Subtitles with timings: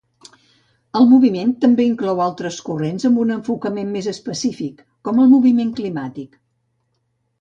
[0.99, 6.41] El moviment també inclou altres corrents amb un enfocament més específic, com el moviment climàtic.